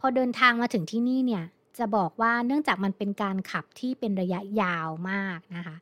[0.00, 1.44] พอเดินทางมาถึงที่นี่เนี่ย
[1.78, 5.76] จะบอกว่าเนื่องจากมันเป็นการขับที่เป็นระยะยาวมากนะคะ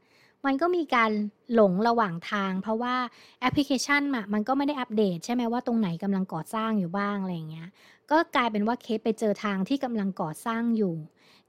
[0.47, 1.11] มันก็มีการ
[1.55, 2.95] หลงระหว่างทาง เพราะว่า
[3.41, 7.69] แอปพลิเคชันมันก็ไม่ได้อัปเดต ใช่ไหมว่าตรงไหนกำลังก่อสร้างอยู่บ้างอะไรอย่างเงี้ย
[8.11, 10.95] ก็กลายเป็นว่าเคสไปเจอทางที่กำลังก่อสร้างอยู่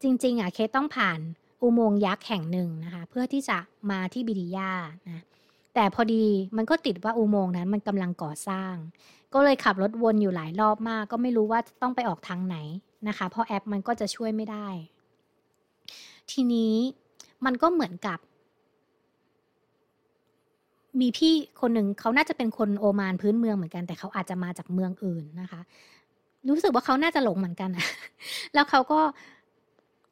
[0.02, 1.20] จริง ๆอะเคสต้องผ่าน
[1.62, 3.58] อุโมงค์ยักษ์แห่งหนึ่งนะคะ เพื่อที่จะ
[3.92, 4.72] มาที่บิดิยา
[5.08, 5.24] นะ
[5.76, 6.26] แต่พอดี
[6.58, 8.74] มันก็ติดว่าอุโมงค์นั้นมันกำลังก่อสร้าง
[9.34, 12.58] ก็เลยขับรถวนอยู่หลายรอบมาก ก็ไม่รู้ว่าต้องไปออกทางไหน
[13.08, 14.68] นะคะ เพราะแอปมันก็จะช่วยไม่ได้
[16.32, 16.76] ทีนี้
[17.46, 18.20] มันก็เหมือนกับ
[21.00, 25.62] มีพี่คนหนึ่งเขาน่าจะเป็นคนโอมานพื้นเมืองเหมือนกัน แต่เขาอาจจะมาจากเมืองอื่นนะคะ
[26.50, 27.88] รู้สึกว่าเขาน่าจะหลงเหมือนกันนะ
[28.54, 29.00] แล้วเขาก็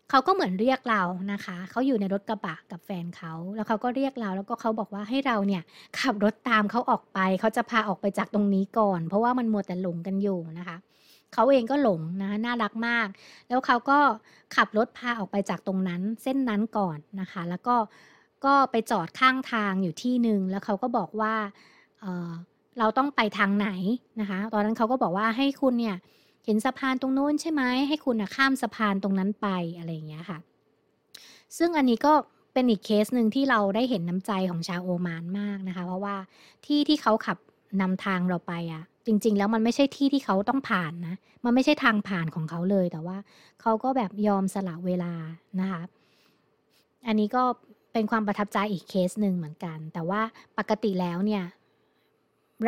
[0.10, 5.64] เขาก็เหมือนเรียกเรานะคะ เขาอยู่ในรถกระบะกับแฟนเขา แล้วเขาก็เรียกเรา แล้วก็เขาบอกว่าให้เราเนี่ย
[6.00, 10.78] ขับรถตามเขาออกไป เขาจะพาออกไปจากตรงนี้ก่อน เพราะว่ามันมัวแต่หลงกันอยู่นะคะ
[11.34, 13.08] เขาเองก็หลงนะน่ารักมาก
[13.48, 14.00] แล้วเขาก็
[14.56, 17.76] ขับรถพาออกไปจากตรงนั้น เส้นนั้นก่อนนะคะ แล้วก็
[18.46, 21.36] ก็ไปจอดข้างทางอยู่ที่หนึ่งแล้วเขาก็บอกว่า
[22.00, 23.70] เเราต้องไปทางไหน
[24.22, 25.98] นะคะ ตอนนั้นเขาก็บอกว่าให้คุณเนี่ย
[26.46, 29.48] เห็นสะพานตรงโน้นใช่ไหมให้คุณข้ามสะพานตรงนั้นไป
[29.78, 30.40] อะไรอย่างเงี้ยค่ะ
[31.58, 32.14] ซึ่งอันนี้ก็
[32.54, 36.16] เป็นอีกเคสหนึ่งที่เราได้เห็นน้ำใจของชาวโอมานมากนะคะ เพราะว่า
[36.66, 37.38] ที่ที่เขาขับ
[37.82, 43.18] นำทางเราไปอะ่ะจริง ๆ แล้วมันไม่ใช่ที่ที่เขาต้องผ่านนะ มันไม่ใช่ทางผ่านของเขาเลย แต่ว่า
[43.62, 45.14] เขาก็แบบยอมสละเวลา
[45.60, 45.82] นะคะ
[47.08, 47.44] อันนี้ก็
[48.00, 50.22] เป็นความประทับใจอีกเคสหนึ่งเหมือนกัน แต่ว่า
[50.58, 51.44] ปกติแล้วเนี่ย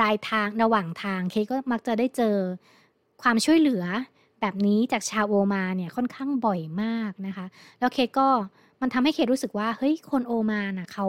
[0.02, 2.36] รายทางระหว่างทางเคก็มักจะได้เจอ
[3.22, 3.84] ความช่วยเหลือ
[4.42, 7.46] แบบนี้จากชาวโอมาเนี่ยค่อนข้างบ่อยมากนะคะ
[7.80, 8.28] แล้วเคก็
[8.82, 11.08] มันทำให้เครู้สึกว่าเฮ้ยคนโอมาน่ะเขา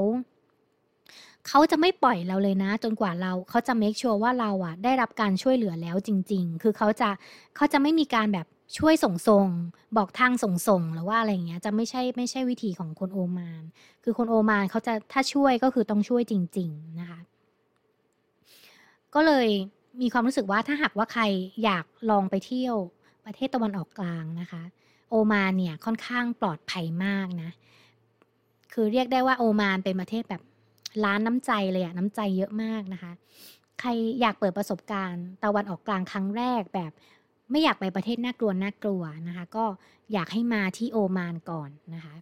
[1.49, 7.09] เขาจะไม่ปล่อยเราเลยนะ จนกว่าเราเขาจะเมคชัวร์ว่าเราอะได้รับการช่วยเหลือแล้วจริง ๆ คือเขาจะ
[7.57, 8.47] เขาจะไม่มีการแบบ
[8.79, 9.49] ช่วยส่งส่ง
[9.97, 13.63] บอกทางส่งส่งหรือว่าอะไรเงี้ยจะไม่ใช่ไม่ใช่วิธีของคนโอมาน
[14.05, 17.21] คือคนโอมานเขาจะถ้าช่วยก็คือต้องช่วยจริง ๆนะคะ
[19.15, 19.49] ก็เลย
[20.01, 21.23] มีความรู้สึกว่าถ้าหากว่าใคร
[21.65, 22.77] อยากลองไปเที่ยว
[23.27, 24.63] ประเทศตะวันออกกลางนะคะ
[25.11, 27.51] โอมานเนี่ยค่อนข้างปลอดภัยมากนะ
[28.73, 30.43] คือเรียกได้ว่าโอมานเป็นประเทศแบบ
[31.05, 33.13] ร้านน้ำใจเลยอะน้ำใจเยอะมากนะคะ
[33.81, 33.89] ใคร
[34.21, 36.93] อยากเปิดประสบการณ์ตะวันออกกลางครั้งแรกแบบ
[37.53, 39.65] ไม่อยากไปประเทศน่ากลัวน่ากลัวนะคะ ก็
[40.13, 42.15] อยากให้มาที่โอมานก่อนนะคะ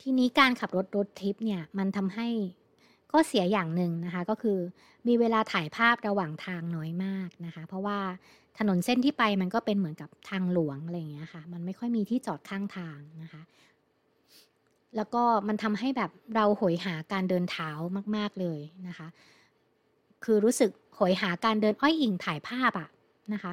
[0.00, 2.28] ทีนี้การขับรถรถทริปเนี่ยมันทำให้
[3.12, 4.58] ก็เสียอย่างหนึ่งนะคะ ก็คือ
[5.08, 7.98] มีเวลาถ่ายภาพระหว่างทางน้อยมากนะคะ เพราะว่า
[8.58, 13.42] ถนนเส้นที่ไปมันก็เป็นเหมือนกับทางหลวงอะไรอย่างเงี้ยค่ะ มันไม่ค่อยมีที่จอดข้างทางนะคะ
[14.96, 17.70] แล้วก็มันทำให้แบบเราหอยหาการเดินเท้า
[18.16, 19.08] มาก ๆเลยนะคะ
[20.24, 22.88] คือรู้สึกหอยหาการเดินอ้อยอิงถ่ายภาพอะ
[23.32, 23.52] นะคะ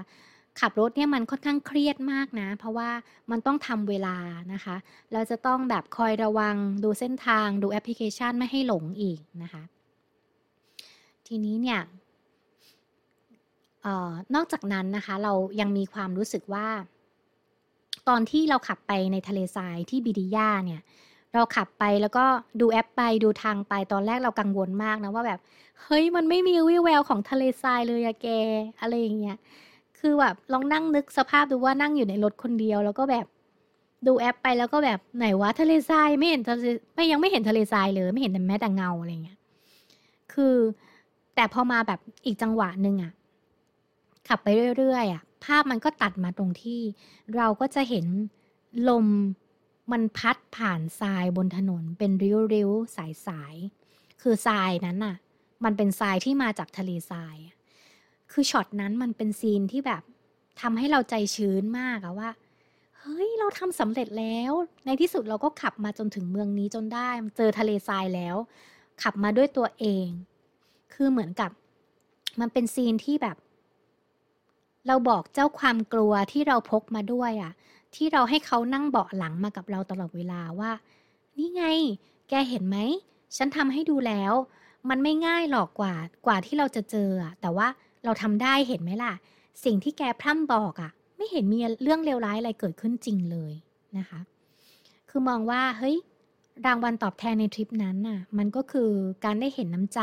[0.59, 2.89] ขับรถเนี่ยมันค่อนข้างเครียดมากนะ เพราะว่า
[3.31, 4.17] มันต้องทำเวลา
[4.53, 4.75] นะคะ
[5.13, 9.63] เราจะต้องแบบคอยระวังดูเส้นทางดูแอปพลิเคชันไม่ให้หลงอีกนะคะ
[11.27, 11.79] ทีนี้เนี่ย
[13.85, 16.67] ออนอกจากนั้นนะคะ เรายังมีความรู้สึกว่า
[18.07, 20.81] ตอนที่เราขับไปในทะเลทรายที่บิดิยาเนี่ย
[21.37, 22.25] เราขับไปแล้วก็
[22.59, 25.39] ดูแอปไปดูทางไปตอนแรกเรากังวลมากนะว่าแบบ
[25.83, 28.27] เฮ้ยมันไม่มีวิวแววของทะเลทรายเลยอะแก
[28.81, 29.37] อะไรอย่างเงี้ย
[29.99, 33.25] คือแบบลองนั่งนึกสภาพดูว่านั่งอยู่ในรถคนเดียว แล้วก็แบบ
[34.07, 39.37] ดูแอปไปแล้วก็แบบไหนวะทะเลทรายไม่เห็นทะเลไม่ยังไม่เห็นทะเลทรายเลยไม่เห็นแต่แม้แต่เงาอะไรเงี้ย
[40.33, 40.55] คือ
[41.35, 43.11] แต่พอมาแบบอีกจังหวะหนึ่งอะ
[44.27, 44.47] ขับไป
[44.77, 46.81] เรื่อยๆอะภาพมันก็ตัดมาตรงที่
[47.35, 48.05] เราก็จะเห็น
[48.89, 49.05] ลม
[49.91, 52.95] มันพัดผ่านทรายบนถนนเป็นริ้วๆ
[53.27, 55.15] สายๆ คือทรายนั้นน่ะ
[55.63, 57.37] มันเป็นทรายที่มาจากทะเลทราย
[58.31, 60.01] คือช็อตนั้นมันเป็นซีนที่แบบ
[60.61, 62.29] ทำให้เราใจชื้นมากอะว่า
[62.99, 64.51] เฮ้ย เราทำสำเร็จแล้ว
[64.85, 68.35] ในที่สุดเราก็ขับมาจนถึงเมืองนี้จนได้ เจอทะเลทรายแล้ว
[69.01, 70.07] ขับมาด้วยตัวเอง
[70.93, 71.51] คือเหมือนกับ
[72.39, 73.37] มันเป็นซีนที่แบบ
[74.87, 77.51] เราบอกเจ้าความกลัวที่เราพกมาด้วยอะ่ะ
[77.97, 80.71] ที่เราให้เขานั่งเบาะหลังมากับเราตลอดเวลาว่า
[81.37, 81.63] นี่ไง
[82.29, 82.77] แกเห็นไหม
[83.37, 84.33] ฉันทำให้ดูแล้ว
[84.89, 85.93] มันไม่ง่ายหรอกกว่า
[86.25, 87.09] กว่าที่เราจะเจอ
[87.41, 87.67] แต่ว่า
[88.03, 89.13] เราทำได้เห็นไหมล่ะ
[89.63, 93.53] สิ่งที่แกพร่ำบอกอะ ไม่เห็นมีเรื่องเลวร้ายอะไรเกิดขึ้นจริงเลย
[93.97, 94.19] นะคะ
[95.09, 95.97] คือมองว่าเฮ้ย
[96.65, 98.91] รางวัลตอบแทนในทริปนั้นน่ะ มันก็คือ
[99.25, 100.01] การได้เห็นน้ำใจ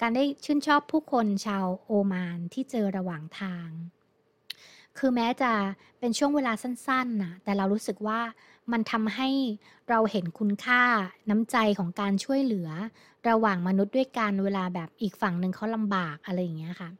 [0.00, 3.68] การได้ชื่นชอบผู้คนชาวโอมานที่เจอระหว่างทาง
[4.98, 5.52] คือแม้จะ
[5.98, 8.20] เป็นช่วงเวลาสั้นๆนะแต่เรารู้สึกว่า
[8.72, 9.28] มันทำให้
[9.88, 10.82] เราเห็นคุณค่า
[11.30, 12.68] น้ำใจของการช่วยเหลือ
[13.28, 16.90] ระหว่างมนุษย์ด้วยกันเวลาแบบอีกฝั่งหนึ่งเขาลำบากอะไรอย่างเงี้ยค่ะ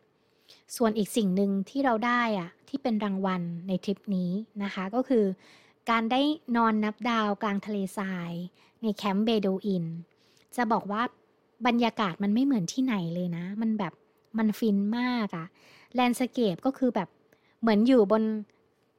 [0.77, 4.31] ส่วนอีกสิ่งหนึ่งที่เราได้อะที่เป็นรางวัลในทริปนี้
[4.63, 5.25] นะคะ ก็คือ
[5.91, 6.21] การได้
[6.57, 8.33] นอนนับดาวกลางทะเลทราย
[8.83, 9.85] ในแคมป์เบดูอิน
[10.57, 11.03] จะบอกว่า
[11.67, 13.93] บรรยากาศมันไม่เหมือนที่ไหนเลยนะ มันแบบ
[14.39, 15.47] มันฟินมากอะ
[15.95, 17.09] landscape ก็คือแบบ
[17.61, 18.23] เหมือนอยู่บน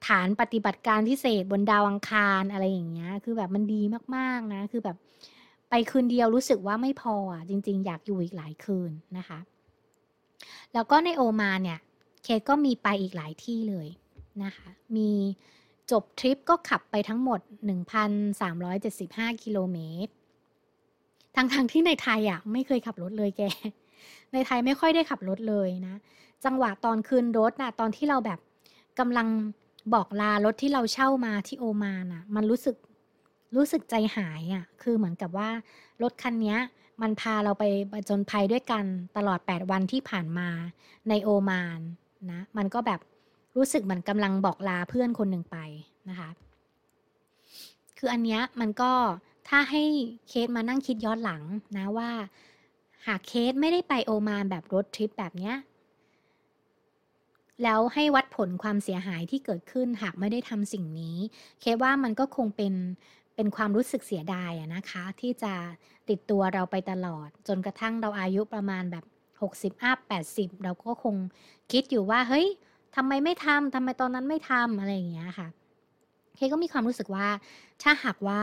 [0.08, 3.82] ฐานปฏิบัติการพิเศษบนดาวอังคารอะไรอย่างเงี้ย คือแบบมันดี
[4.16, 4.98] มากๆนะ คือแบบ
[5.70, 9.40] ไปคืนเดียวรู้สึกว่าไม่พออะจริง ๆ อยากอยู่อีกหลายคืนนะคะ
[10.74, 11.80] แล้วก็ในโอมานเนี่ย
[12.24, 13.88] เคสก็มีไปอีกหลายที่เลย
[14.44, 15.10] นะคะ มี
[15.92, 17.40] จบทริปก็ขับไปทั้งหมด
[18.22, 20.12] 1,375 กิโลเมตร
[21.36, 23.42] ทั้งๆทที่ในไทยอะไม่เคยขับรถเลยแก
[24.34, 25.96] ในไทยไม่ค่อยได้ขับรถเลยนะ
[26.46, 28.40] จังหวะตอนคืนรถน่ะตอนที่เราแบบ
[29.00, 29.28] กำลัง
[29.94, 32.76] บอกลารถที่เราเช่ามาที่โอมานอะมันรู้สึก
[33.56, 35.50] รู้สึกใจหายอะคือเหมือนกับว่า
[36.02, 36.58] รถคันนี้
[37.02, 37.64] มันพาเราไป
[38.10, 38.86] จนภัยด้วยกัน
[39.18, 40.50] ตลอด 8 วันที่ผ่านมา
[41.10, 41.80] ในโอมาน
[42.32, 43.00] นะ มันก็แบบ
[43.56, 45.58] รู้สึกเหมือนกำลังบอกลาเพื่อนคนหนึ่งไป
[46.10, 46.30] นะคะ
[47.98, 48.92] คืออันเนี้ยมันก็
[49.50, 49.84] ถ้าให้
[50.30, 51.42] เคสมานั่งคิดย้อนหลัง
[51.78, 52.10] นะว่า
[53.08, 55.56] หากเคสไม่ได้ไปโอมานแบบรถทริปแบบเนี้ย
[57.64, 61.18] แล้วให้วัดผลความเสียหายที่เกิดขึ้นหากไม่ได้ทำสิ่งนี้
[61.62, 62.74] เคสว่ามันก็คงเป็น
[63.36, 65.54] เป็นความรู้สึกเสียดายนะคะ ที่จะ
[66.10, 69.06] ติดตัวเราไปตลอด จนกระทั่งเราอายุประมาณแบบ
[69.42, 69.98] 60อัพ
[70.32, 71.16] 80 เราก็คง
[71.72, 72.48] คิดอยู่ว่า เฮ้ย
[72.96, 75.48] ทำไมไม่ทำทำไมตอนนั้นไม่ทำอะไรอย่างเงี้ยค่ะ
[76.36, 77.28] เคก็มีความรู้สึกว่า
[77.82, 78.42] ถ้าหากว่า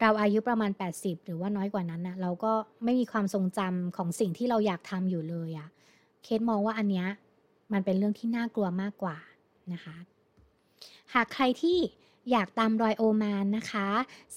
[0.00, 2.52] เราอายุประมาณ 80 หรือว่าน้อยกว่านั้นนะเราก็
[2.84, 5.68] ไม่มีความทรงจำของสิ่งที่เราอยากทำอยู่เลยอะ
[6.24, 7.06] เคสมองว่าอันเนี้ย
[7.74, 9.16] มันเป็นเรื่องที่น่ากลัวมากกว่า
[9.72, 9.96] นะคะ
[11.14, 11.78] หากใครที่
[12.30, 13.88] อยากตามรอยโอมานนะคะ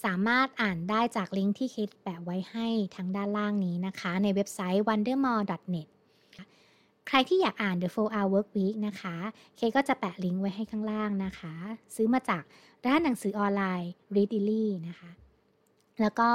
[0.04, 5.88] สามารถอ่านได้จากลิงก์ที่คิดแปะไว้ให้ทั้งด้านล่างนี้นะคะ ในเว็บไซต์ wondermore.net
[7.08, 9.16] ใครที่อยากอ่าน The 4 Hour Work Week นะคะ
[9.56, 11.54] เคก็จะแปะลิงก์ไว้ให้ข้างล่างนะคะ
[11.96, 12.44] ซื้อมาจาก
[12.86, 15.12] ร้านหนังสือออนไลน์ Readily นะคะ
[16.02, 16.30] แล้วก็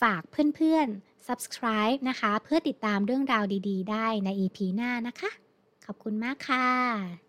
[0.00, 5.30] ฝากเพื่อนๆ subscribe นะคะ เพื่อติดตามเรื่องราวดีๆ ได้ใน EP หน้านะคะ
[5.86, 7.25] ขอบคุณมากค่ะ